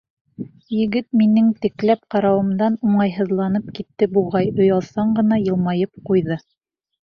Егет 0.75 1.05
минең 1.21 1.51
текләп 1.65 2.01
ҡарауымдан 2.15 2.79
уңайһыҙланып 2.93 3.69
китте 3.79 4.11
буғай, 4.19 4.53
оялсан 4.67 5.15
ғына 5.23 5.43
йылмайып 5.47 6.05
ҡуйҙы. 6.11 6.45